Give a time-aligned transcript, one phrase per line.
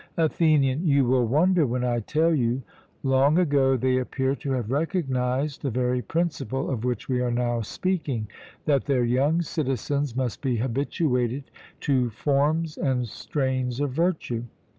[0.17, 2.63] ATHENIAN: You will wonder when I tell you:
[3.03, 7.61] Long ago they appear to have recognized the very principle of which we are now
[7.61, 8.27] speaking
[8.65, 11.51] that their young citizens must be habituated
[11.81, 14.45] to forms and strains of virtue.